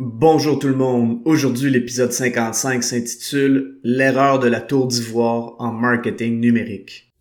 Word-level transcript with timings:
Bonjour 0.00 0.60
tout 0.60 0.68
le 0.68 0.76
monde. 0.76 1.18
Aujourd'hui, 1.24 1.72
l'épisode 1.72 2.12
55 2.12 2.84
s'intitule 2.84 3.80
L'erreur 3.82 4.38
de 4.38 4.46
la 4.46 4.60
tour 4.60 4.86
d'ivoire 4.86 5.54
en 5.58 5.72
marketing 5.72 6.38
numérique. 6.38 7.12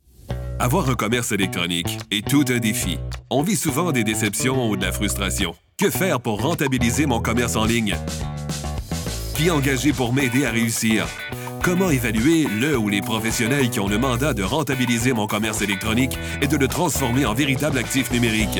Avoir 0.59 0.87
un 0.87 0.93
commerce 0.93 1.31
électronique 1.31 1.97
est 2.11 2.27
tout 2.27 2.45
un 2.49 2.59
défi. 2.59 2.99
On 3.31 3.41
vit 3.41 3.55
souvent 3.55 3.91
des 3.91 4.03
déceptions 4.03 4.69
ou 4.69 4.77
de 4.77 4.85
la 4.85 4.91
frustration. 4.91 5.55
Que 5.79 5.89
faire 5.89 6.19
pour 6.19 6.39
rentabiliser 6.39 7.07
mon 7.07 7.19
commerce 7.19 7.55
en 7.55 7.65
ligne? 7.65 7.95
Qui 9.33 9.49
engager 9.49 9.91
pour 9.91 10.13
m'aider 10.13 10.45
à 10.45 10.51
réussir? 10.51 11.07
Comment 11.63 11.89
évaluer 11.89 12.45
le 12.61 12.77
ou 12.77 12.89
les 12.89 13.01
professionnels 13.01 13.71
qui 13.71 13.79
ont 13.79 13.87
le 13.87 13.97
mandat 13.97 14.35
de 14.35 14.43
rentabiliser 14.43 15.13
mon 15.13 15.25
commerce 15.25 15.63
électronique 15.63 16.15
et 16.43 16.47
de 16.47 16.57
le 16.57 16.67
transformer 16.67 17.25
en 17.25 17.33
véritable 17.33 17.79
actif 17.79 18.11
numérique? 18.11 18.59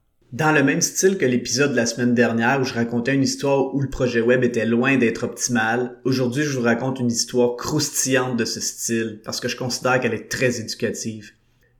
Dans 0.31 0.53
le 0.53 0.63
même 0.63 0.79
style 0.79 1.17
que 1.17 1.25
l'épisode 1.25 1.71
de 1.71 1.75
la 1.75 1.85
semaine 1.85 2.15
dernière 2.15 2.61
où 2.61 2.63
je 2.63 2.73
racontais 2.73 3.13
une 3.13 3.23
histoire 3.23 3.75
où 3.75 3.81
le 3.81 3.89
projet 3.89 4.21
web 4.21 4.45
était 4.45 4.65
loin 4.65 4.95
d'être 4.95 5.23
optimal, 5.25 5.97
aujourd'hui 6.05 6.43
je 6.43 6.57
vous 6.57 6.63
raconte 6.63 7.01
une 7.01 7.11
histoire 7.11 7.57
croustillante 7.57 8.37
de 8.37 8.45
ce 8.45 8.61
style 8.61 9.19
parce 9.25 9.41
que 9.41 9.49
je 9.49 9.57
considère 9.57 9.99
qu'elle 9.99 10.13
est 10.13 10.31
très 10.31 10.61
éducative. 10.61 11.31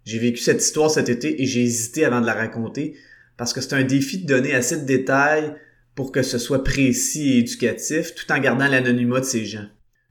J'ai 0.04 0.20
vécu 0.20 0.42
cette 0.42 0.62
histoire 0.62 0.92
cet 0.92 1.08
été 1.08 1.42
et 1.42 1.46
j'ai 1.46 1.64
hésité 1.64 2.04
avant 2.04 2.20
de 2.20 2.26
la 2.26 2.34
raconter 2.34 2.98
parce 3.38 3.54
que 3.54 3.62
c'est 3.62 3.74
un 3.74 3.86
défi 3.86 4.18
de 4.18 4.28
donner 4.28 4.54
assez 4.54 4.82
de 4.82 4.86
détails 4.86 5.56
pour 5.96 6.12
que 6.12 6.22
ce 6.22 6.38
soit 6.38 6.66
précis 6.66 7.32
et 7.32 7.38
éducatif 7.38 8.16
tout 8.16 8.30
en 8.34 8.40
gardant 8.40 8.68
l'anonymat 8.68 9.22
de 9.22 9.26
ces 9.26 9.46
gens. 9.46 9.68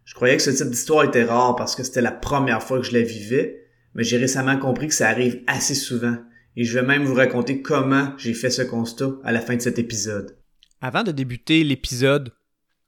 Je 0.07 0.15
croyais 0.15 0.39
que 0.39 0.43
ce 0.43 0.51
type 0.51 0.71
d'histoire 0.71 1.05
était 1.05 1.25
rare 1.25 1.57
parce 1.57 1.77
que 1.77 1.83
c'était 1.83 2.01
la 2.01 2.11
première 2.11 2.63
fois 2.63 2.81
que 2.81 2.87
je 2.87 2.95
la 2.95 3.03
vivais, 3.03 3.67
mais 3.95 4.03
j'ai 4.03 4.17
récemment 4.17 4.57
compris 4.57 4.89
que 4.89 4.95
ça 4.95 5.11
arrive 5.11 5.43
assez 5.47 5.75
souvent 5.75 6.17
et 6.57 6.65
je 6.65 6.79
vais 6.79 6.87
même 6.87 7.05
vous 7.05 7.15
raconter 7.15 7.63
comment 7.63 8.13
j'ai 8.19 8.35
fait 8.35 8.51
ce 8.51 8.63
constat 8.63 9.13
à 9.25 9.33
la 9.33 9.41
fin 9.41 9.57
de 9.57 9.61
cet 9.61 9.79
épisode. 9.79 10.39
Avant 10.81 11.03
de 11.03 11.13
débuter 11.13 11.63
l'épisode, 11.65 12.33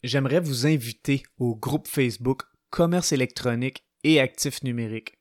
j'aimerais 0.03 0.41
vous 0.41 0.67
inviter 0.67 1.23
au 1.39 1.55
groupe 1.55 1.89
Facebook 1.89 2.43
Commerce 2.71 3.13
électronique 3.13 3.85
et 4.05 4.21
actifs 4.21 4.63
numériques. 4.63 5.19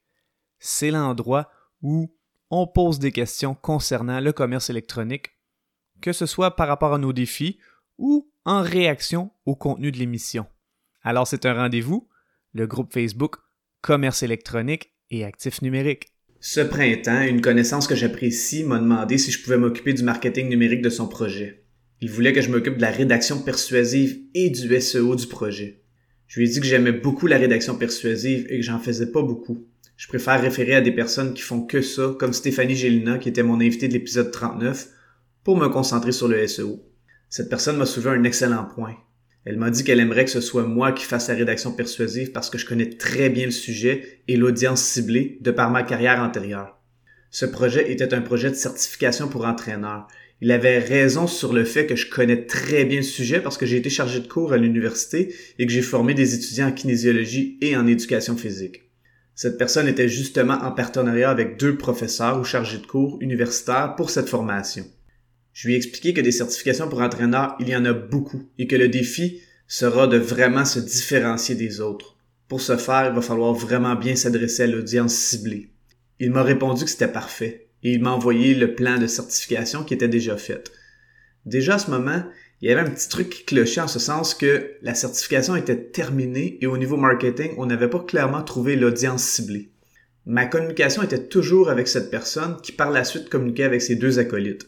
C'est 0.60 0.92
l'endroit 0.92 1.52
où 1.82 2.16
on 2.50 2.68
pose 2.68 3.00
des 3.00 3.12
questions 3.12 3.56
concernant 3.56 4.20
le 4.20 4.34
commerce 4.34 4.70
électronique, 4.70 5.32
que 6.02 6.14
ce 6.14 6.26
soit 6.26 6.56
par 6.56 6.68
rapport 6.68 6.94
à 6.94 6.98
nos 6.98 7.14
défis 7.14 7.60
ou 7.98 8.32
en 8.46 8.62
réaction 8.62 9.32
au 9.46 9.56
contenu 9.56 9.92
de 9.92 9.98
l'émission. 9.98 10.46
Alors 11.04 11.28
c'est 11.28 11.46
un 11.46 11.54
rendez-vous, 11.54 12.10
le 12.54 12.68
groupe 12.68 12.94
Facebook 12.94 13.38
Commerce 13.82 14.24
électronique 14.24 14.94
et 15.10 15.26
actifs 15.26 15.62
numériques. 15.62 16.08
Ce 16.44 16.60
printemps, 16.60 17.22
une 17.22 17.40
connaissance 17.40 17.86
que 17.86 17.94
j'apprécie 17.94 18.64
m'a 18.64 18.80
demandé 18.80 19.20
si 19.20 19.30
je 19.30 19.44
pouvais 19.44 19.60
m'occuper 19.60 19.94
du 19.94 20.02
marketing 20.02 20.50
numérique 20.50 20.82
de 20.82 20.90
son 20.90 21.08
projet. 21.08 21.64
Il 22.02 22.10
voulait 22.10 22.34
que 22.34 22.42
je 22.42 22.50
m'occupe 22.50 22.78
de 22.78 22.82
la 22.82 22.90
rédaction 22.90 23.40
persuasive 23.44 24.18
et 24.34 24.50
du 24.50 24.82
SEO 24.82 25.16
du 25.16 25.28
projet. 25.28 25.84
Je 26.26 26.40
lui 26.40 26.48
ai 26.48 26.52
dit 26.52 26.60
que 26.60 26.66
j'aimais 26.66 26.94
beaucoup 26.94 27.28
la 27.28 27.38
rédaction 27.38 27.76
persuasive 27.76 28.48
et 28.50 28.58
que 28.58 28.66
j'en 28.66 28.80
faisais 28.80 29.12
pas 29.12 29.22
beaucoup. 29.22 29.68
Je 29.98 30.08
préfère 30.08 30.42
référer 30.42 30.74
à 30.74 30.82
des 30.82 30.92
personnes 30.92 31.36
qui 31.36 31.44
font 31.44 31.62
que 31.62 31.84
ça, 31.84 32.16
comme 32.18 32.34
Stéphanie 32.34 32.76
Gélina, 32.76 33.20
qui 33.20 33.30
était 33.30 33.44
mon 33.44 33.62
invité 33.62 33.88
de 33.88 33.94
l'épisode 33.94 34.32
39, 34.32 34.88
pour 35.44 35.58
me 35.58 35.68
concentrer 35.68 36.12
sur 36.12 36.28
le 36.28 36.48
SEO. 36.48 36.84
Cette 37.30 37.50
personne 37.50 37.78
m'a 37.78 37.86
soulevé 37.86 38.18
un 38.18 38.24
excellent 38.24 38.66
point. 38.66 38.96
Elle 39.44 39.58
m'a 39.58 39.72
dit 39.72 39.84
qu'elle 39.84 40.00
aimerait 40.00 40.26
que 40.26 40.32
ce 40.32 40.42
soit 40.42 40.66
moi 40.66 40.92
qui 40.92 41.04
fasse 41.04 41.30
la 41.30 41.36
rédaction 41.36 41.72
persuasive 41.72 42.32
parce 42.32 42.50
que 42.50 42.60
je 42.60 42.66
connais 42.66 42.90
très 42.90 43.30
bien 43.30 43.46
le 43.46 43.52
sujet 43.52 44.20
et 44.28 44.38
l'audience 44.38 44.84
ciblée 44.84 45.40
de 45.42 45.50
par 45.50 45.72
ma 45.72 45.82
carrière 45.84 46.22
antérieure. 46.22 46.80
Ce 47.32 47.46
projet 47.46 47.92
était 47.92 48.14
un 48.14 48.22
projet 48.22 48.52
de 48.52 48.56
certification 48.56 49.30
pour 49.30 49.46
entraîneur. 49.46 50.08
Il 50.42 50.52
avait 50.52 50.80
raison 50.80 51.28
sur 51.28 51.54
le 51.54 51.64
fait 51.64 51.88
que 51.88 51.96
je 51.96 52.10
connais 52.10 52.46
très 52.46 52.84
bien 52.86 52.98
le 52.98 53.04
sujet 53.04 53.40
parce 53.40 53.58
que 53.58 53.66
j'ai 53.66 53.78
été 53.78 53.90
chargé 53.90 54.20
de 54.20 54.28
cours 54.28 54.54
à 54.54 54.58
l'université 54.58 55.34
et 55.58 55.66
que 55.66 55.72
j'ai 55.72 55.82
formé 55.82 56.14
des 56.14 56.36
étudiants 56.36 56.68
en 56.68 56.72
kinésiologie 56.72 57.58
et 57.62 57.76
en 57.76 57.88
éducation 57.88 58.36
physique. 58.36 58.84
Cette 59.34 59.58
personne 59.58 59.88
était 59.88 60.10
justement 60.10 60.56
en 60.62 60.72
partenariat 60.72 61.30
avec 61.30 61.58
deux 61.58 61.78
professeurs 61.78 62.40
ou 62.40 62.44
chargés 62.44 62.80
de 62.80 62.86
cours 62.86 63.18
universitaires 63.22 63.96
pour 63.96 64.10
cette 64.10 64.30
formation. 64.30 64.86
Je 65.54 65.68
lui 65.68 65.74
ai 65.74 65.78
expliqué 65.78 66.14
que 66.14 66.22
des 66.22 66.32
certifications 66.32 66.88
pour 66.88 67.02
entraîneurs, 67.02 67.56
il 67.60 67.70
y 67.70 67.76
en 67.76 67.86
a 67.86 67.94
beaucoup 67.94 68.50
et 68.58 68.68
que 68.68 68.76
le 68.76 68.88
défi 68.88 69.42
sera 69.68 70.08
de 70.08 70.18
vraiment 70.18 70.66
se 70.66 70.80
différencier 70.80 71.56
des 71.56 71.82
autres. 71.82 72.18
Pour 72.48 72.62
ce 72.62 72.78
faire, 72.78 73.08
il 73.08 73.16
va 73.16 73.22
falloir 73.22 73.54
vraiment 73.54 73.96
bien 73.96 74.16
s'adresser 74.16 74.64
à 74.64 74.68
l'audience 74.68 75.14
ciblée. 75.14 75.70
Il 76.20 76.32
m'a 76.32 76.44
répondu 76.44 76.84
que 76.84 76.90
c'était 76.90 77.08
parfait 77.08 77.68
et 77.84 77.94
il 77.94 78.02
m'a 78.02 78.12
envoyé 78.12 78.54
le 78.54 78.76
plan 78.76 78.98
de 78.98 79.08
certification 79.08 79.84
qui 79.84 79.94
était 79.94 80.08
déjà 80.08 80.38
fait. 80.38 80.72
Déjà 81.46 81.76
à 81.76 81.80
ce 81.80 81.90
moment, 81.90 82.24
il 82.62 82.70
y 82.70 82.72
avait 82.72 82.82
un 82.82 82.92
petit 82.92 83.10
truc 83.10 83.30
qui 83.30 83.44
clochait 83.44 83.82
en 83.82 83.88
ce 83.88 84.00
sens 84.00 84.36
que 84.36 84.74
la 84.82 84.94
certification 84.94 85.56
était 85.56 85.82
terminée 85.82 86.60
et 86.62 86.68
au 86.68 86.78
niveau 86.78 86.98
marketing, 86.98 87.54
on 87.58 87.66
n'avait 87.66 87.90
pas 87.90 88.00
clairement 88.00 88.44
trouvé 88.44 88.76
l'audience 88.76 89.24
ciblée. 89.24 89.72
Ma 90.26 90.46
communication 90.46 91.02
était 91.02 91.28
toujours 91.28 91.70
avec 91.70 91.88
cette 91.88 92.12
personne 92.12 92.58
qui 92.62 92.72
par 92.72 92.92
la 92.92 93.04
suite 93.04 93.30
communiquait 93.30 93.64
avec 93.64 93.82
ses 93.82 93.96
deux 93.96 94.20
acolytes. 94.20 94.68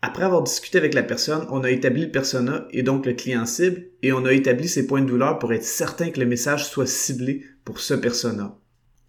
Après 0.00 0.22
avoir 0.22 0.42
discuté 0.42 0.78
avec 0.78 0.94
la 0.94 1.02
personne, 1.02 1.46
on 1.50 1.64
a 1.64 1.70
établi 1.70 2.02
le 2.02 2.12
persona 2.12 2.68
et 2.70 2.82
donc 2.82 3.04
le 3.04 3.14
client 3.14 3.46
cible 3.46 3.86
et 4.02 4.12
on 4.12 4.24
a 4.24 4.32
établi 4.32 4.68
ses 4.68 4.86
points 4.86 5.00
de 5.00 5.06
douleur 5.06 5.38
pour 5.40 5.52
être 5.52 5.64
certain 5.64 6.10
que 6.10 6.20
le 6.20 6.26
message 6.26 6.66
soit 6.68 6.86
ciblé 6.86 7.44
pour 7.64 7.80
ce 7.80 7.94
persona. 7.94 8.56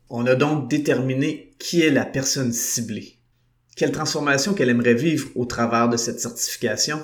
On 0.10 0.26
a 0.26 0.34
donc 0.34 0.68
déterminé 0.68 1.54
qui 1.60 1.82
est 1.82 1.92
la 1.92 2.06
personne 2.06 2.52
ciblée. 2.52 3.20
Quelle 3.76 3.92
transformation 3.92 4.54
qu'elle 4.54 4.70
aimerait 4.70 4.96
vivre 4.96 5.30
au 5.36 5.46
travers 5.46 5.90
de 5.90 5.98
cette 5.98 6.20
certification? 6.20 7.00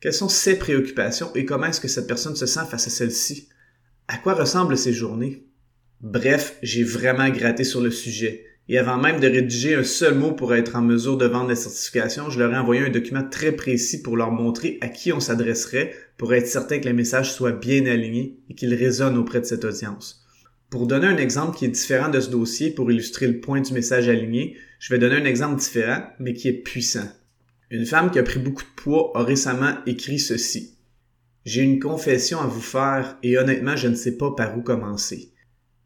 Quelles 0.00 0.12
sont 0.12 0.28
ses 0.28 0.58
préoccupations 0.58 1.32
et 1.34 1.44
comment 1.44 1.66
est-ce 1.66 1.80
que 1.80 1.88
cette 1.88 2.08
personne 2.08 2.36
se 2.36 2.46
sent 2.46 2.66
face 2.68 2.88
à 2.88 2.90
celle-ci? 2.90 3.48
À 4.08 4.18
quoi 4.18 4.34
ressemblent 4.34 4.76
ses 4.76 4.92
journées? 4.92 5.46
Bref, 6.00 6.58
j'ai 6.62 6.82
vraiment 6.82 7.30
gratté 7.30 7.62
sur 7.62 7.80
le 7.80 7.90
sujet 7.90 8.44
et 8.68 8.78
avant 8.78 8.96
même 8.96 9.20
de 9.20 9.26
rédiger 9.26 9.74
un 9.74 9.84
seul 9.84 10.14
mot 10.14 10.32
pour 10.32 10.54
être 10.54 10.76
en 10.76 10.80
mesure 10.80 11.18
de 11.18 11.26
vendre 11.26 11.48
la 11.48 11.54
certification, 11.54 12.30
je 12.30 12.38
leur 12.38 12.52
ai 12.52 12.56
envoyé 12.56 12.82
un 12.82 12.90
document 12.90 13.22
très 13.28 13.52
précis 13.52 14.00
pour 14.00 14.16
leur 14.16 14.32
montrer 14.32 14.78
à 14.80 14.88
qui 14.88 15.12
on 15.12 15.20
s'adresserait 15.20 15.92
pour 16.16 16.32
être 16.32 16.46
certain 16.46 16.78
que 16.78 16.88
le 16.88 16.94
message 16.94 17.32
soit 17.32 17.52
bien 17.52 17.84
aligné 17.86 18.38
et 18.48 18.54
qu'il 18.54 18.72
résonne 18.74 19.18
auprès 19.18 19.40
de 19.40 19.44
cette 19.44 19.64
audience. 19.64 20.24
Pour 20.70 20.86
donner 20.86 21.06
un 21.06 21.18
exemple 21.18 21.56
qui 21.56 21.66
est 21.66 21.68
différent 21.68 22.08
de 22.08 22.20
ce 22.20 22.30
dossier 22.30 22.70
pour 22.70 22.90
illustrer 22.90 23.26
le 23.26 23.38
point 23.40 23.60
du 23.60 23.72
message 23.74 24.08
aligné, 24.08 24.56
je 24.78 24.92
vais 24.92 24.98
donner 24.98 25.16
un 25.16 25.26
exemple 25.26 25.60
différent 25.60 26.02
mais 26.18 26.32
qui 26.32 26.48
est 26.48 26.52
puissant. 26.52 27.08
Une 27.70 27.86
femme 27.86 28.10
qui 28.10 28.18
a 28.18 28.22
pris 28.22 28.40
beaucoup 28.40 28.62
de 28.62 28.82
poids 28.82 29.12
a 29.14 29.22
récemment 29.22 29.74
écrit 29.86 30.18
ceci. 30.18 30.78
J'ai 31.44 31.60
une 31.60 31.80
confession 31.80 32.40
à 32.40 32.46
vous 32.46 32.62
faire 32.62 33.18
et 33.22 33.36
honnêtement 33.36 33.76
je 33.76 33.88
ne 33.88 33.94
sais 33.94 34.16
pas 34.16 34.30
par 34.34 34.56
où 34.56 34.62
commencer. 34.62 35.33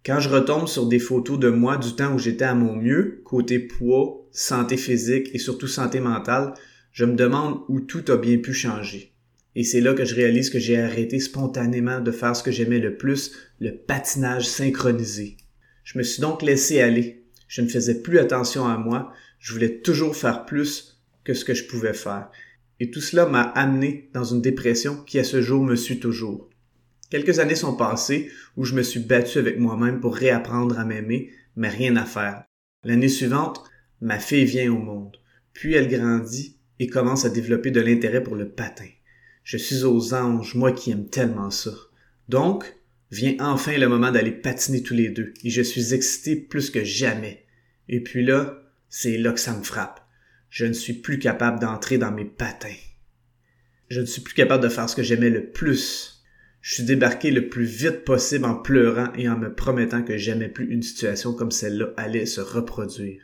Quand 0.08 0.20
je 0.20 0.30
retombe 0.30 0.68
sur 0.68 0.86
des 0.86 1.00
photos 1.00 1.38
de 1.38 1.50
moi 1.50 1.76
du 1.76 1.94
temps 1.94 2.14
où 2.14 2.18
j'étais 2.18 2.46
à 2.46 2.54
mon 2.54 2.74
mieux, 2.74 3.20
côté 3.24 3.58
poids, 3.58 4.26
santé 4.32 4.78
physique 4.78 5.28
et 5.34 5.38
surtout 5.38 5.68
santé 5.68 6.00
mentale, 6.00 6.54
je 6.92 7.04
me 7.04 7.14
demande 7.14 7.60
où 7.68 7.80
tout 7.80 8.02
a 8.08 8.16
bien 8.16 8.38
pu 8.38 8.54
changer. 8.54 9.12
Et 9.54 9.64
c'est 9.64 9.82
là 9.82 9.92
que 9.92 10.06
je 10.06 10.14
réalise 10.14 10.48
que 10.48 10.58
j'ai 10.58 10.80
arrêté 10.80 11.20
spontanément 11.20 12.00
de 12.00 12.10
faire 12.10 12.34
ce 12.34 12.42
que 12.42 12.50
j'aimais 12.50 12.78
le 12.78 12.96
plus, 12.96 13.32
le 13.60 13.76
patinage 13.76 14.48
synchronisé. 14.48 15.36
Je 15.84 15.98
me 15.98 16.02
suis 16.02 16.22
donc 16.22 16.40
laissé 16.40 16.80
aller. 16.80 17.26
Je 17.46 17.60
ne 17.60 17.68
faisais 17.68 18.00
plus 18.00 18.18
attention 18.18 18.66
à 18.66 18.78
moi. 18.78 19.12
Je 19.38 19.52
voulais 19.52 19.80
toujours 19.80 20.16
faire 20.16 20.46
plus 20.46 21.02
que 21.22 21.34
ce 21.34 21.44
que 21.44 21.52
je 21.52 21.66
pouvais 21.66 21.92
faire. 21.92 22.30
Et 22.80 22.90
tout 22.90 23.02
cela 23.02 23.26
m'a 23.26 23.42
amené 23.42 24.08
dans 24.14 24.24
une 24.24 24.40
dépression 24.40 24.96
qui 25.04 25.18
à 25.18 25.24
ce 25.24 25.42
jour 25.42 25.62
me 25.62 25.76
suit 25.76 26.00
toujours. 26.00 26.48
Quelques 27.10 27.38
années 27.38 27.54
sont 27.54 27.76
passées 27.76 28.30
où 28.56 28.64
je 28.64 28.74
me 28.74 28.82
suis 28.82 29.00
battu 29.00 29.38
avec 29.38 29.58
moi-même 29.58 30.00
pour 30.00 30.14
réapprendre 30.14 30.78
à 30.78 30.84
m'aimer, 30.84 31.30
mais 31.56 31.68
rien 31.68 31.96
à 31.96 32.04
faire. 32.04 32.44
L'année 32.84 33.08
suivante, 33.08 33.62
ma 34.00 34.18
fille 34.18 34.44
vient 34.44 34.72
au 34.72 34.78
monde. 34.78 35.16
Puis 35.52 35.74
elle 35.74 35.88
grandit 35.88 36.58
et 36.78 36.86
commence 36.86 37.24
à 37.24 37.30
développer 37.30 37.70
de 37.70 37.80
l'intérêt 37.80 38.22
pour 38.22 38.36
le 38.36 38.50
patin. 38.50 38.88
Je 39.42 39.56
suis 39.56 39.84
aux 39.84 40.14
anges, 40.14 40.54
moi 40.54 40.72
qui 40.72 40.90
aime 40.90 41.08
tellement 41.08 41.50
ça. 41.50 41.72
Donc, 42.28 42.76
vient 43.10 43.34
enfin 43.40 43.78
le 43.78 43.88
moment 43.88 44.12
d'aller 44.12 44.32
patiner 44.32 44.82
tous 44.82 44.94
les 44.94 45.08
deux, 45.08 45.32
et 45.42 45.50
je 45.50 45.62
suis 45.62 45.94
excité 45.94 46.36
plus 46.36 46.70
que 46.70 46.84
jamais. 46.84 47.46
Et 47.88 48.00
puis 48.00 48.22
là, 48.22 48.62
c'est 48.90 49.16
là 49.16 49.32
que 49.32 49.40
ça 49.40 49.56
me 49.56 49.62
frappe. 49.62 50.06
Je 50.50 50.66
ne 50.66 50.74
suis 50.74 50.92
plus 50.92 51.18
capable 51.18 51.58
d'entrer 51.58 51.96
dans 51.98 52.12
mes 52.12 52.26
patins. 52.26 52.68
Je 53.88 54.00
ne 54.00 54.06
suis 54.06 54.20
plus 54.20 54.34
capable 54.34 54.62
de 54.62 54.68
faire 54.68 54.88
ce 54.88 54.96
que 54.96 55.02
j'aimais 55.02 55.30
le 55.30 55.50
plus 55.50 56.17
Je 56.60 56.74
suis 56.74 56.84
débarqué 56.84 57.30
le 57.30 57.48
plus 57.48 57.64
vite 57.64 58.04
possible 58.04 58.44
en 58.44 58.54
pleurant 58.54 59.12
et 59.16 59.28
en 59.28 59.38
me 59.38 59.54
promettant 59.54 60.02
que 60.02 60.18
jamais 60.18 60.48
plus 60.48 60.70
une 60.70 60.82
situation 60.82 61.32
comme 61.32 61.50
celle-là 61.50 61.92
allait 61.96 62.26
se 62.26 62.40
reproduire. 62.40 63.22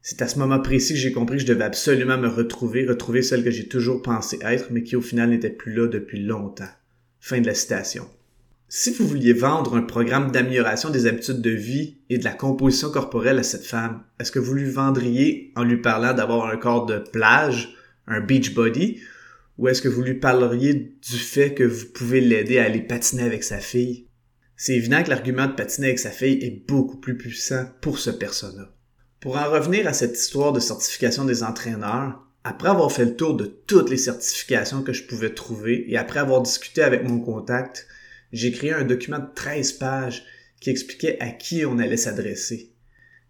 C'est 0.00 0.22
à 0.22 0.28
ce 0.28 0.38
moment 0.38 0.60
précis 0.60 0.94
que 0.94 0.98
j'ai 0.98 1.12
compris 1.12 1.36
que 1.36 1.42
je 1.42 1.46
devais 1.46 1.64
absolument 1.64 2.16
me 2.16 2.28
retrouver, 2.28 2.86
retrouver 2.86 3.22
celle 3.22 3.44
que 3.44 3.50
j'ai 3.50 3.68
toujours 3.68 4.00
pensé 4.00 4.38
être, 4.42 4.68
mais 4.70 4.82
qui 4.82 4.96
au 4.96 5.02
final 5.02 5.30
n'était 5.30 5.50
plus 5.50 5.74
là 5.74 5.86
depuis 5.86 6.22
longtemps. 6.22 6.70
Fin 7.20 7.40
de 7.40 7.46
la 7.46 7.54
citation. 7.54 8.08
Si 8.70 8.92
vous 8.92 9.08
vouliez 9.08 9.32
vendre 9.32 9.76
un 9.76 9.82
programme 9.82 10.30
d'amélioration 10.30 10.90
des 10.90 11.06
habitudes 11.06 11.40
de 11.40 11.50
vie 11.50 11.96
et 12.10 12.18
de 12.18 12.24
la 12.24 12.32
composition 12.32 12.90
corporelle 12.90 13.38
à 13.38 13.42
cette 13.42 13.64
femme, 13.64 14.02
est-ce 14.20 14.30
que 14.30 14.38
vous 14.38 14.54
lui 14.54 14.70
vendriez 14.70 15.52
en 15.56 15.64
lui 15.64 15.78
parlant 15.78 16.12
d'avoir 16.12 16.46
un 16.46 16.56
corps 16.56 16.86
de 16.86 16.98
plage, 16.98 17.74
un 18.06 18.20
beach 18.20 18.54
body, 18.54 19.00
ou 19.58 19.68
est-ce 19.68 19.82
que 19.82 19.88
vous 19.88 20.02
lui 20.02 20.14
parleriez 20.14 20.74
du 20.74 21.18
fait 21.18 21.52
que 21.52 21.64
vous 21.64 21.86
pouvez 21.86 22.20
l'aider 22.20 22.58
à 22.58 22.64
aller 22.64 22.80
patiner 22.80 23.24
avec 23.24 23.42
sa 23.42 23.58
fille? 23.58 24.06
C'est 24.56 24.74
évident 24.74 25.02
que 25.02 25.10
l'argument 25.10 25.46
de 25.46 25.52
patiner 25.52 25.88
avec 25.88 25.98
sa 25.98 26.10
fille 26.10 26.42
est 26.44 26.66
beaucoup 26.66 26.96
plus 26.96 27.16
puissant 27.16 27.66
pour 27.80 27.98
ce 27.98 28.10
persona. 28.10 28.72
Pour 29.20 29.36
en 29.36 29.50
revenir 29.50 29.86
à 29.88 29.92
cette 29.92 30.16
histoire 30.16 30.52
de 30.52 30.60
certification 30.60 31.24
des 31.24 31.42
entraîneurs, 31.42 32.24
après 32.44 32.68
avoir 32.68 32.90
fait 32.92 33.04
le 33.04 33.16
tour 33.16 33.34
de 33.34 33.46
toutes 33.46 33.90
les 33.90 33.96
certifications 33.96 34.82
que 34.82 34.92
je 34.92 35.04
pouvais 35.04 35.34
trouver 35.34 35.84
et 35.90 35.96
après 35.96 36.20
avoir 36.20 36.40
discuté 36.40 36.82
avec 36.82 37.02
mon 37.02 37.20
contact, 37.20 37.86
j'ai 38.32 38.52
créé 38.52 38.72
un 38.72 38.84
document 38.84 39.18
de 39.18 39.28
13 39.34 39.72
pages 39.72 40.24
qui 40.60 40.70
expliquait 40.70 41.18
à 41.20 41.30
qui 41.30 41.66
on 41.66 41.78
allait 41.78 41.96
s'adresser. 41.96 42.72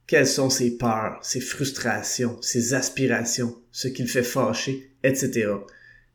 Quelles 0.07 0.27
sont 0.27 0.51
ses 0.51 0.77
peurs, 0.77 1.19
ses 1.23 1.41
frustrations, 1.41 2.41
ses 2.43 2.75
aspirations, 2.75 3.57
ce 3.73 3.89
qui 3.89 4.03
le 4.03 4.09
fait 4.09 4.23
fâcher, 4.23 4.93
etc. 5.03 5.49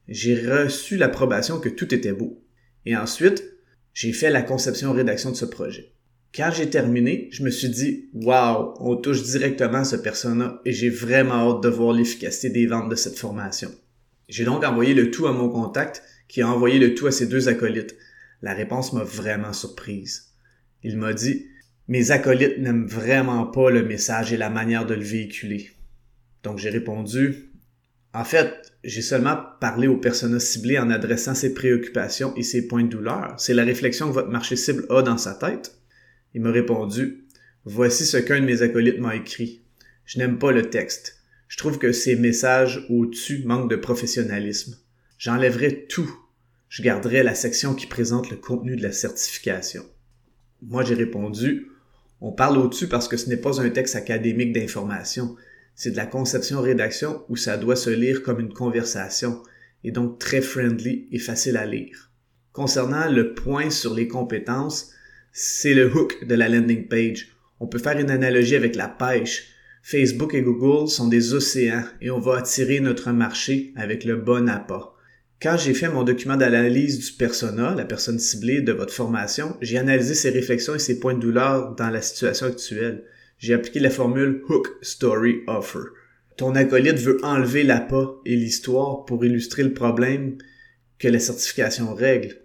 J'ai 0.07 0.35
reçu 0.35 0.97
l'approbation 0.97 1.59
que 1.59 1.69
tout 1.69 1.93
était 1.93 2.13
beau. 2.13 2.43
Et 2.85 2.95
ensuite, 2.95 3.43
j'ai 3.93 4.11
fait 4.11 4.29
la 4.29 4.41
conception-rédaction 4.41 5.31
de 5.31 5.35
ce 5.35 5.45
projet. 5.45 5.93
Quand 6.35 6.51
j'ai 6.51 6.69
terminé, 6.69 7.29
je 7.31 7.43
me 7.43 7.49
suis 7.49 7.69
dit, 7.69 8.09
wow, 8.13 8.73
on 8.79 8.95
touche 8.95 9.23
directement 9.23 9.79
à 9.79 9.83
ce 9.85 9.95
persona 9.95 10.59
et 10.65 10.73
j'ai 10.73 10.89
vraiment 10.89 11.51
hâte 11.51 11.63
de 11.63 11.69
voir 11.69 11.93
l'efficacité 11.93 12.49
des 12.49 12.65
ventes 12.65 12.89
de 12.89 12.95
cette 12.95 13.19
formation. 13.19 13.71
J'ai 14.29 14.45
donc 14.45 14.63
envoyé 14.63 14.93
le 14.93 15.11
tout 15.11 15.27
à 15.27 15.31
mon 15.31 15.49
contact 15.49 16.01
qui 16.27 16.41
a 16.41 16.49
envoyé 16.49 16.79
le 16.79 16.95
tout 16.95 17.05
à 17.05 17.11
ses 17.11 17.27
deux 17.27 17.49
acolytes 17.49 17.95
la 18.43 18.53
réponse 18.53 18.91
m'a 18.91 19.03
vraiment 19.03 19.53
surprise. 19.53 20.33
Il 20.83 20.97
m'a 20.97 21.13
dit 21.13 21.47
Mes 21.87 22.11
acolytes 22.11 22.59
n'aiment 22.59 22.85
vraiment 22.85 23.47
pas 23.47 23.71
le 23.71 23.83
message 23.83 24.33
et 24.33 24.37
la 24.37 24.49
manière 24.49 24.85
de 24.85 24.93
le 24.93 25.03
véhiculer. 25.03 25.71
Donc 26.43 26.59
j'ai 26.59 26.69
répondu 26.69 27.52
En 28.13 28.23
fait, 28.23 28.73
j'ai 28.83 29.01
seulement 29.01 29.37
parlé 29.59 29.87
aux 29.87 29.97
personnes 29.97 30.39
ciblées 30.39 30.77
en 30.77 30.89
adressant 30.89 31.33
ses 31.33 31.53
préoccupations 31.53 32.35
et 32.35 32.43
ses 32.43 32.67
points 32.67 32.83
de 32.83 32.89
douleur. 32.89 33.33
C'est 33.37 33.53
la 33.53 33.63
réflexion 33.63 34.07
que 34.07 34.13
votre 34.13 34.29
marché 34.29 34.55
cible 34.55 34.85
a 34.89 35.01
dans 35.01 35.17
sa 35.17 35.33
tête. 35.33 35.75
Il 36.33 36.41
m'a 36.41 36.51
répondu 36.51 37.25
Voici 37.65 38.05
ce 38.05 38.17
qu'un 38.17 38.41
de 38.41 38.45
mes 38.45 38.61
acolytes 38.61 38.99
m'a 38.99 39.15
écrit. 39.15 39.63
Je 40.05 40.19
n'aime 40.19 40.37
pas 40.37 40.51
le 40.51 40.69
texte. 40.69 41.23
Je 41.47 41.57
trouve 41.57 41.79
que 41.79 41.91
ces 41.91 42.15
messages 42.15 42.85
au-dessus 42.89 43.43
manquent 43.45 43.69
de 43.69 43.77
professionnalisme. 43.77 44.77
J'enlèverai 45.17 45.85
tout 45.87 46.23
je 46.73 46.81
garderai 46.81 47.21
la 47.21 47.35
section 47.35 47.75
qui 47.75 47.85
présente 47.85 48.31
le 48.31 48.35
contenu 48.35 48.75
de 48.75 48.81
la 48.81 48.91
certification. 48.91 49.85
Moi, 50.63 50.83
j'ai 50.83 50.95
répondu, 50.95 51.67
on 52.19 52.31
parle 52.31 52.57
au-dessus 52.57 52.87
parce 52.87 53.07
que 53.07 53.15
ce 53.15 53.29
n'est 53.29 53.37
pas 53.37 53.61
un 53.61 53.69
texte 53.69 53.95
académique 53.95 54.53
d'information, 54.53 55.35
c'est 55.75 55.91
de 55.91 55.97
la 55.97 56.05
conception-rédaction 56.05 57.23
où 57.29 57.35
ça 57.35 57.57
doit 57.57 57.75
se 57.75 57.89
lire 57.89 58.23
comme 58.23 58.39
une 58.39 58.53
conversation, 58.53 59.41
et 59.83 59.91
donc 59.91 60.19
très 60.19 60.41
friendly 60.41 61.07
et 61.11 61.19
facile 61.19 61.57
à 61.57 61.65
lire. 61.65 62.11
Concernant 62.51 63.09
le 63.09 63.33
point 63.33 63.69
sur 63.69 63.93
les 63.93 64.07
compétences, 64.07 64.91
c'est 65.31 65.73
le 65.73 65.91
hook 65.93 66.25
de 66.25 66.35
la 66.35 66.47
landing 66.47 66.87
page. 66.87 67.35
On 67.59 67.67
peut 67.67 67.79
faire 67.79 67.97
une 67.97 68.11
analogie 68.11 68.55
avec 68.55 68.75
la 68.75 68.87
pêche. 68.87 69.47
Facebook 69.81 70.33
et 70.33 70.41
Google 70.41 70.87
sont 70.87 71.07
des 71.07 71.33
océans 71.33 71.83
et 71.99 72.11
on 72.11 72.19
va 72.19 72.37
attirer 72.37 72.79
notre 72.79 73.11
marché 73.11 73.73
avec 73.75 74.05
le 74.05 74.15
bon 74.15 74.47
appât. 74.47 74.93
Quand 75.41 75.57
j'ai 75.57 75.73
fait 75.73 75.89
mon 75.89 76.03
document 76.03 76.37
d'analyse 76.37 76.99
du 76.99 77.11
persona, 77.17 77.75
la 77.75 77.83
personne 77.83 78.19
ciblée 78.19 78.61
de 78.61 78.71
votre 78.71 78.93
formation, 78.93 79.57
j'ai 79.59 79.77
analysé 79.77 80.13
ses 80.13 80.29
réflexions 80.29 80.75
et 80.75 80.79
ses 80.79 80.99
points 80.99 81.15
de 81.15 81.19
douleur 81.19 81.75
dans 81.75 81.89
la 81.89 82.01
situation 82.01 82.45
actuelle. 82.45 83.03
J'ai 83.43 83.53
appliqué 83.53 83.81
la 83.81 83.89
formule 83.89 84.41
Hook 84.47 84.69
Story 84.81 85.41
Offer. 85.47 85.89
Ton 86.37 86.55
acolyte 86.55 86.99
veut 86.99 87.19
enlever 87.23 87.63
l'appât 87.63 88.21
et 88.25 88.37
l'histoire 88.37 89.03
pour 89.03 89.25
illustrer 89.25 89.63
le 89.63 89.73
problème 89.73 90.37
que 90.97 91.09
la 91.09 91.19
certification 91.19 91.93
règle. 91.93 92.37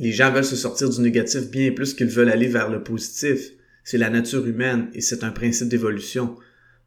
Les 0.00 0.12
gens 0.12 0.30
veulent 0.30 0.44
se 0.44 0.54
sortir 0.54 0.90
du 0.90 1.00
négatif 1.00 1.50
bien 1.50 1.72
plus 1.72 1.94
qu'ils 1.94 2.08
veulent 2.08 2.28
aller 2.28 2.48
vers 2.48 2.68
le 2.68 2.82
positif. 2.82 3.52
C'est 3.84 3.96
la 3.96 4.10
nature 4.10 4.46
humaine 4.46 4.90
et 4.92 5.00
c'est 5.00 5.24
un 5.24 5.30
principe 5.30 5.68
d'évolution. 5.68 6.36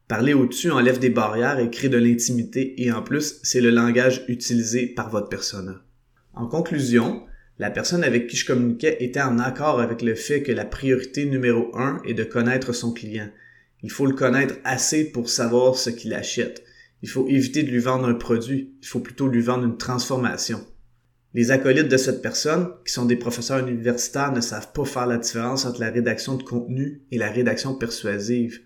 Parler 0.06 0.34
au-dessus 0.34 0.70
enlève 0.70 1.00
des 1.00 1.10
barrières 1.10 1.58
et 1.58 1.68
crée 1.68 1.88
de 1.88 1.98
l'intimité 1.98 2.80
et 2.80 2.92
en 2.92 3.02
plus, 3.02 3.40
c'est 3.42 3.60
le 3.60 3.70
langage 3.70 4.24
utilisé 4.28 4.86
par 4.86 5.10
votre 5.10 5.28
persona. 5.28 5.82
En 6.32 6.46
conclusion, 6.46 7.26
la 7.58 7.72
personne 7.72 8.04
avec 8.04 8.28
qui 8.28 8.36
je 8.36 8.46
communiquais 8.46 8.98
était 9.00 9.20
en 9.20 9.40
accord 9.40 9.80
avec 9.80 10.02
le 10.02 10.14
fait 10.14 10.44
que 10.44 10.52
la 10.52 10.64
priorité 10.64 11.24
numéro 11.24 11.76
un 11.76 12.00
est 12.04 12.14
de 12.14 12.22
connaître 12.22 12.72
son 12.72 12.92
client. 12.92 13.28
Il 13.82 13.90
faut 13.90 14.06
le 14.06 14.14
connaître 14.14 14.56
assez 14.64 15.04
pour 15.04 15.28
savoir 15.28 15.76
ce 15.76 15.90
qu'il 15.90 16.14
achète. 16.14 16.64
Il 17.02 17.08
faut 17.08 17.28
éviter 17.28 17.62
de 17.62 17.70
lui 17.70 17.78
vendre 17.78 18.08
un 18.08 18.14
produit, 18.14 18.74
il 18.82 18.86
faut 18.86 19.00
plutôt 19.00 19.28
lui 19.28 19.40
vendre 19.40 19.64
une 19.64 19.78
transformation. 19.78 20.66
Les 21.34 21.50
acolytes 21.50 21.88
de 21.88 21.96
cette 21.96 22.22
personne, 22.22 22.70
qui 22.84 22.92
sont 22.92 23.04
des 23.04 23.16
professeurs 23.16 23.66
universitaires, 23.66 24.32
ne 24.32 24.40
savent 24.40 24.72
pas 24.72 24.84
faire 24.84 25.06
la 25.06 25.18
différence 25.18 25.64
entre 25.64 25.80
la 25.80 25.90
rédaction 25.90 26.36
de 26.36 26.42
contenu 26.42 27.02
et 27.12 27.18
la 27.18 27.30
rédaction 27.30 27.74
persuasive. 27.74 28.60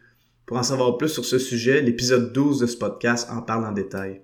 Pour 0.46 0.56
en 0.56 0.62
savoir 0.62 0.96
plus 0.96 1.08
sur 1.08 1.24
ce 1.24 1.38
sujet, 1.38 1.82
l'épisode 1.82 2.32
12 2.32 2.60
de 2.60 2.66
ce 2.66 2.76
podcast 2.76 3.28
en 3.30 3.42
parle 3.42 3.66
en 3.66 3.72
détail. 3.72 4.22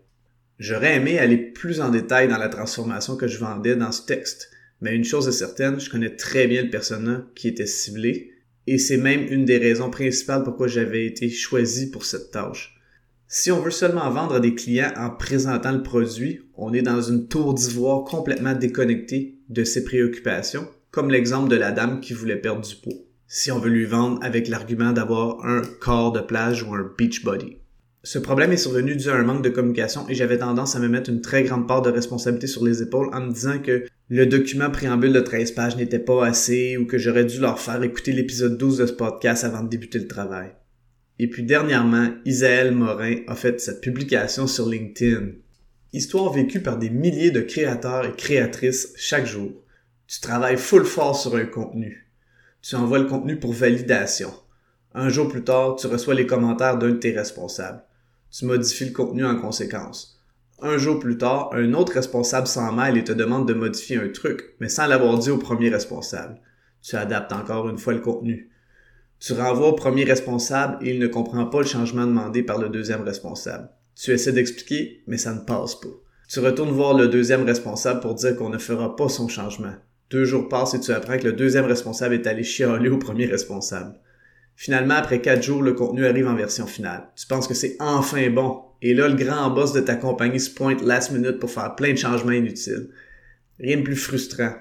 J'aurais 0.58 0.96
aimé 0.96 1.18
aller 1.18 1.36
plus 1.36 1.80
en 1.80 1.90
détail 1.90 2.28
dans 2.28 2.38
la 2.38 2.48
transformation 2.48 3.16
que 3.16 3.28
je 3.28 3.38
vendais 3.38 3.76
dans 3.76 3.92
ce 3.92 4.06
texte, 4.06 4.50
mais 4.80 4.94
une 4.94 5.04
chose 5.04 5.28
est 5.28 5.32
certaine, 5.32 5.80
je 5.80 5.90
connais 5.90 6.16
très 6.16 6.46
bien 6.46 6.62
le 6.62 6.70
persona 6.70 7.26
qui 7.34 7.48
était 7.48 7.66
ciblé, 7.66 8.32
et 8.70 8.78
c'est 8.78 8.96
même 8.96 9.26
une 9.30 9.44
des 9.44 9.58
raisons 9.58 9.90
principales 9.90 10.44
pourquoi 10.44 10.68
j'avais 10.68 11.06
été 11.06 11.28
choisi 11.28 11.90
pour 11.90 12.04
cette 12.04 12.30
tâche. 12.30 12.80
Si 13.26 13.52
on 13.52 13.60
veut 13.60 13.70
seulement 13.70 14.10
vendre 14.10 14.36
à 14.36 14.40
des 14.40 14.54
clients 14.54 14.92
en 14.96 15.10
présentant 15.10 15.72
le 15.72 15.82
produit, 15.82 16.40
on 16.56 16.72
est 16.72 16.82
dans 16.82 17.02
une 17.02 17.28
tour 17.28 17.54
d'ivoire 17.54 18.04
complètement 18.04 18.54
déconnectée 18.54 19.38
de 19.48 19.64
ses 19.64 19.84
préoccupations, 19.84 20.66
comme 20.90 21.10
l'exemple 21.10 21.50
de 21.50 21.56
la 21.56 21.72
dame 21.72 22.00
qui 22.00 22.14
voulait 22.14 22.36
perdre 22.36 22.66
du 22.66 22.74
poids 22.76 22.94
si 23.28 23.52
on 23.52 23.58
veut 23.58 23.68
lui 23.68 23.84
vendre 23.84 24.18
avec 24.22 24.48
l'argument 24.48 24.92
d'avoir 24.92 25.44
un 25.44 25.60
corps 25.80 26.12
de 26.12 26.20
plage 26.20 26.62
ou 26.62 26.74
un 26.74 26.90
beach 26.96 27.22
body. 27.22 27.58
Ce 28.02 28.18
problème 28.18 28.52
est 28.52 28.56
survenu 28.56 28.94
dû 28.96 29.08
à 29.10 29.14
un 29.14 29.24
manque 29.24 29.42
de 29.42 29.48
communication 29.48 30.08
et 30.08 30.14
j'avais 30.14 30.38
tendance 30.38 30.76
à 30.76 30.78
me 30.78 30.88
mettre 30.88 31.10
une 31.10 31.20
très 31.20 31.42
grande 31.42 31.66
part 31.66 31.82
de 31.82 31.90
responsabilité 31.90 32.46
sur 32.46 32.64
les 32.64 32.82
épaules 32.82 33.10
en 33.12 33.20
me 33.20 33.32
disant 33.32 33.58
que 33.58 33.84
le 34.08 34.26
document 34.26 34.70
préambule 34.70 35.12
de 35.12 35.20
13 35.20 35.52
pages 35.52 35.76
n'était 35.76 35.98
pas 35.98 36.24
assez 36.24 36.76
ou 36.76 36.86
que 36.86 36.96
j'aurais 36.96 37.24
dû 37.24 37.40
leur 37.40 37.58
faire 37.58 37.82
écouter 37.82 38.12
l'épisode 38.12 38.56
12 38.56 38.78
de 38.78 38.86
ce 38.86 38.92
podcast 38.92 39.44
avant 39.44 39.62
de 39.62 39.68
débuter 39.68 39.98
le 39.98 40.06
travail. 40.06 40.50
Et 41.18 41.28
puis 41.28 41.42
dernièrement, 41.42 42.14
Isaël 42.24 42.72
Morin 42.72 43.16
a 43.26 43.34
fait 43.34 43.60
cette 43.60 43.80
publication 43.80 44.46
sur 44.46 44.68
LinkedIn. 44.68 45.32
Histoire 45.92 46.32
vécue 46.32 46.60
par 46.60 46.78
des 46.78 46.90
milliers 46.90 47.32
de 47.32 47.40
créateurs 47.40 48.06
et 48.06 48.12
créatrices 48.12 48.92
chaque 48.96 49.26
jour. 49.26 49.50
Tu 50.06 50.20
travailles 50.20 50.56
full 50.56 50.84
force 50.84 51.22
sur 51.22 51.34
un 51.34 51.44
contenu 51.44 52.08
tu 52.62 52.76
envoies 52.76 52.98
le 52.98 53.06
contenu 53.06 53.38
pour 53.38 53.52
validation. 53.52 54.32
Un 54.94 55.08
jour 55.08 55.28
plus 55.28 55.44
tard, 55.44 55.76
tu 55.76 55.86
reçois 55.86 56.14
les 56.14 56.26
commentaires 56.26 56.78
d'un 56.78 56.90
de 56.90 56.96
tes 56.96 57.12
responsables. 57.12 57.82
Tu 58.30 58.44
modifies 58.44 58.86
le 58.86 58.92
contenu 58.92 59.24
en 59.24 59.40
conséquence. 59.40 60.20
Un 60.60 60.76
jour 60.76 60.98
plus 60.98 61.18
tard, 61.18 61.50
un 61.52 61.72
autre 61.72 61.92
responsable 61.92 62.46
s'en 62.46 62.72
mêle 62.72 62.96
et 62.96 63.04
te 63.04 63.12
demande 63.12 63.46
de 63.46 63.54
modifier 63.54 63.96
un 63.96 64.08
truc, 64.08 64.54
mais 64.60 64.68
sans 64.68 64.86
l'avoir 64.86 65.16
dit 65.18 65.30
au 65.30 65.38
premier 65.38 65.68
responsable. 65.68 66.40
Tu 66.82 66.96
adaptes 66.96 67.32
encore 67.32 67.68
une 67.68 67.78
fois 67.78 67.94
le 67.94 68.00
contenu. 68.00 68.50
Tu 69.20 69.32
renvoies 69.32 69.68
au 69.68 69.72
premier 69.72 70.04
responsable 70.04 70.84
et 70.84 70.94
il 70.94 70.98
ne 70.98 71.06
comprend 71.06 71.46
pas 71.46 71.60
le 71.60 71.66
changement 71.66 72.06
demandé 72.06 72.42
par 72.42 72.58
le 72.58 72.68
deuxième 72.68 73.02
responsable. 73.02 73.68
Tu 73.94 74.12
essaies 74.12 74.32
d'expliquer, 74.32 75.02
mais 75.06 75.16
ça 75.16 75.32
ne 75.32 75.40
passe 75.40 75.74
pas. 75.76 75.88
Tu 76.28 76.40
retournes 76.40 76.70
voir 76.70 76.94
le 76.94 77.08
deuxième 77.08 77.44
responsable 77.44 78.00
pour 78.00 78.14
dire 78.14 78.36
qu'on 78.36 78.50
ne 78.50 78.58
fera 78.58 78.94
pas 78.94 79.08
son 79.08 79.28
changement. 79.28 79.74
Deux 80.10 80.24
jours 80.24 80.48
passent 80.48 80.74
et 80.74 80.80
tu 80.80 80.92
apprends 80.92 81.18
que 81.18 81.24
le 81.24 81.32
deuxième 81.32 81.66
responsable 81.66 82.14
est 82.14 82.26
allé 82.26 82.42
chialer 82.42 82.90
au 82.90 82.98
premier 82.98 83.26
responsable. 83.26 83.94
Finalement, 84.60 84.94
après 84.94 85.20
quatre 85.20 85.44
jours, 85.44 85.62
le 85.62 85.72
contenu 85.72 86.04
arrive 86.04 86.26
en 86.26 86.34
version 86.34 86.66
finale. 86.66 87.08
Tu 87.14 87.28
penses 87.28 87.46
que 87.46 87.54
c'est 87.54 87.76
enfin 87.78 88.28
bon? 88.28 88.60
Et 88.82 88.92
là, 88.92 89.06
le 89.06 89.14
grand 89.14 89.50
boss 89.50 89.72
de 89.72 89.78
ta 89.78 89.94
compagnie 89.94 90.40
se 90.40 90.50
pointe 90.50 90.82
last 90.82 91.12
minute 91.12 91.38
pour 91.38 91.48
faire 91.48 91.76
plein 91.76 91.92
de 91.92 91.96
changements 91.96 92.32
inutiles. 92.32 92.90
Rien 93.60 93.76
de 93.76 93.82
plus 93.82 93.94
frustrant. 93.94 94.54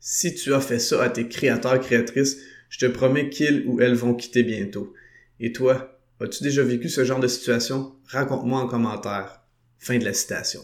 Si 0.00 0.34
tu 0.34 0.52
as 0.52 0.60
fait 0.60 0.80
ça 0.80 1.04
à 1.04 1.08
tes 1.08 1.28
créateurs 1.28 1.78
créatrices, 1.78 2.38
je 2.68 2.80
te 2.80 2.86
promets 2.86 3.28
qu'ils 3.28 3.64
ou 3.68 3.80
elles 3.80 3.94
vont 3.94 4.14
quitter 4.14 4.42
bientôt. 4.42 4.92
Et 5.38 5.52
toi, 5.52 6.00
as-tu 6.20 6.42
déjà 6.42 6.64
vécu 6.64 6.88
ce 6.88 7.04
genre 7.04 7.20
de 7.20 7.28
situation? 7.28 7.92
Raconte-moi 8.08 8.58
en 8.58 8.66
commentaire. 8.66 9.40
Fin 9.78 9.98
de 9.98 10.04
la 10.04 10.14
citation. 10.14 10.62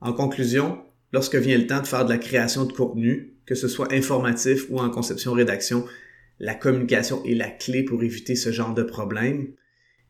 En 0.00 0.14
conclusion, 0.14 0.78
lorsque 1.12 1.36
vient 1.36 1.58
le 1.58 1.66
temps 1.66 1.82
de 1.82 1.86
faire 1.86 2.06
de 2.06 2.10
la 2.10 2.18
création 2.18 2.64
de 2.64 2.72
contenu, 2.72 3.34
que 3.44 3.54
ce 3.54 3.68
soit 3.68 3.92
informatif 3.92 4.64
ou 4.70 4.78
en 4.78 4.88
conception-rédaction, 4.88 5.84
la 6.38 6.54
communication 6.54 7.24
est 7.24 7.34
la 7.34 7.48
clé 7.48 7.84
pour 7.84 8.02
éviter 8.02 8.34
ce 8.34 8.50
genre 8.50 8.74
de 8.74 8.82
problème. 8.82 9.48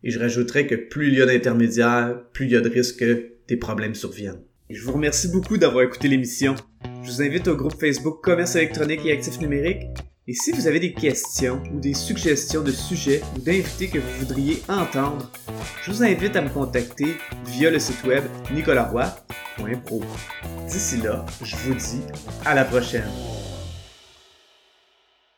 Et 0.02 0.11
je 0.11 0.19
rajouterais 0.19 0.66
que 0.66 0.75
plus 0.75 1.09
il 1.09 1.14
y 1.14 1.23
a 1.23 1.26
d'intermédiaires, 1.26 2.19
plus 2.33 2.47
il 2.47 2.52
y 2.52 2.57
a 2.57 2.61
de 2.61 2.69
risques 2.69 2.99
que 2.99 3.33
des 3.49 3.57
problèmes 3.57 3.95
surviennent. 3.95 4.40
je 4.71 4.83
vous 4.83 4.93
remercie 4.93 5.28
beaucoup 5.28 5.59
d'avoir 5.59 5.85
écouté 5.85 6.09
l'émission. 6.09 6.54
Je 7.02 7.11
vous 7.11 7.23
invite 7.23 7.49
au 7.49 7.57
groupe 7.57 7.78
Facebook 7.78 8.23
Commerce 8.23 8.57
électronique 8.57 9.00
et 9.04 9.12
actifs 9.12 9.40
numériques. 9.40 9.87
Et 10.26 10.33
si 10.33 10.52
vous 10.52 10.66
avez 10.66 10.81
des 10.81 10.95
questions 10.95 11.62
ou 11.71 11.81
des 11.81 11.93
suggestions 11.93 12.62
de 12.62 12.71
sujets 12.71 13.21
ou 13.37 13.40
d'invités 13.40 13.88
que 13.88 13.99
vous 13.99 14.21
voudriez 14.21 14.62
entendre, 14.69 15.31
je 15.83 15.90
vous 15.93 16.02
invite 16.02 16.35
à 16.35 16.40
me 16.40 16.49
contacter 16.49 17.16
via 17.47 17.71
le 17.71 17.78
site 17.78 18.02
web 18.04 18.25
nicolaroy.pro. 18.50 20.02
D'ici 20.66 20.97
là, 21.02 21.26
je 21.43 21.57
vous 21.57 21.75
dis 21.75 22.00
à 22.47 22.54
la 22.54 22.64
prochaine. 22.64 23.11